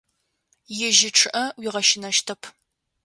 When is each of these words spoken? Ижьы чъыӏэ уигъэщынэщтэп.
Ижьы 0.87 1.09
чъыӏэ 1.17 1.43
уигъэщынэщтэп. 1.59 2.41